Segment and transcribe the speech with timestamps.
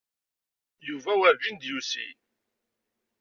[0.87, 2.07] Yuba werǧin d-yusi.